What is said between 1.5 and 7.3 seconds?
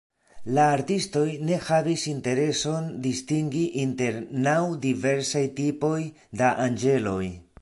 havis intereson distingi inter naŭ diversaj tipoj da anĝeloj.